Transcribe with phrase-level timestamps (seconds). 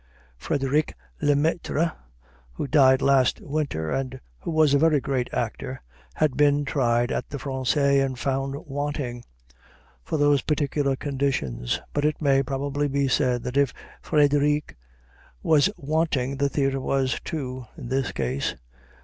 [0.41, 1.95] Frédéric Lemaître,
[2.53, 5.79] who died last winter, and who was a very great actor,
[6.15, 9.23] had been tried at the Français and found wanting
[10.03, 11.81] for those particular conditions.
[11.93, 14.73] But it may probably be said that if Frédéric
[15.43, 18.55] was wanting, the theater was too, in this case.